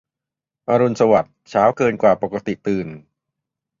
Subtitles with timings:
[0.69, 2.87] อรุณสวัสดิ์ เช้าเกินกว่าปกติตื่น